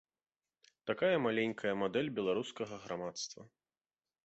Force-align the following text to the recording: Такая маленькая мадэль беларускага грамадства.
Такая 0.91 1.17
маленькая 1.25 1.73
мадэль 1.83 2.11
беларускага 2.21 2.83
грамадства. 2.87 3.41